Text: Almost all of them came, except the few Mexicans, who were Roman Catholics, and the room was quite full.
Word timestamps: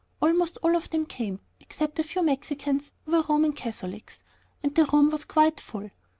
Almost 0.19 0.57
all 0.63 0.75
of 0.75 0.89
them 0.89 1.05
came, 1.05 1.41
except 1.59 1.93
the 1.97 2.03
few 2.03 2.23
Mexicans, 2.23 2.91
who 3.05 3.11
were 3.11 3.21
Roman 3.21 3.53
Catholics, 3.53 4.17
and 4.63 4.73
the 4.73 4.85
room 4.85 5.11
was 5.11 5.25
quite 5.25 5.59
full. 5.61 5.91